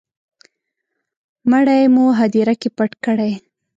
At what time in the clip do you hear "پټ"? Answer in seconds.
2.77-2.91